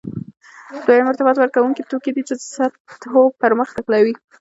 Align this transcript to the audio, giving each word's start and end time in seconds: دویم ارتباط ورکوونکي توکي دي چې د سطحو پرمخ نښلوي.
دویم 0.85 1.07
ارتباط 1.09 1.35
ورکوونکي 1.39 1.83
توکي 1.89 2.11
دي 2.15 2.21
چې 2.27 2.33
د 2.37 2.41
سطحو 2.55 3.23
پرمخ 3.41 3.69
نښلوي. 3.77 4.13